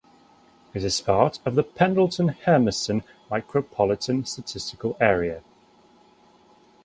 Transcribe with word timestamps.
It 0.73 0.83
is 0.83 0.99
part 0.99 1.37
of 1.45 1.53
the 1.53 1.61
Pendleton-Hermiston 1.61 3.03
Micropolitan 3.29 4.25
Statistical 4.25 4.97
Area. 4.99 5.43